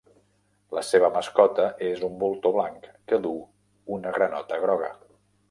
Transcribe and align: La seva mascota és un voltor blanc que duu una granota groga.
La 0.77 0.81
seva 0.87 1.09
mascota 1.17 1.65
és 1.89 2.01
un 2.07 2.15
voltor 2.23 2.55
blanc 2.57 2.89
que 3.13 3.21
duu 3.27 3.37
una 3.99 4.17
granota 4.19 4.61
groga. 4.67 4.91